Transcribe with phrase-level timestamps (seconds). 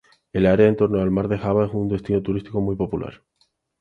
[0.33, 3.21] El área en torno al mar de Java es un destino turístico muy popular.